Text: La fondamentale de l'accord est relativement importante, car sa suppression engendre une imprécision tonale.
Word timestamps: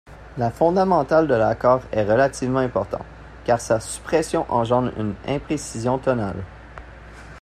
La 0.39 0.49
fondamentale 0.49 1.27
de 1.27 1.35
l'accord 1.35 1.81
est 1.91 2.03
relativement 2.05 2.57
importante, 2.57 3.05
car 3.45 3.61
sa 3.61 3.79
suppression 3.79 4.47
engendre 4.51 4.91
une 4.97 5.13
imprécision 5.27 5.99
tonale. 5.99 6.43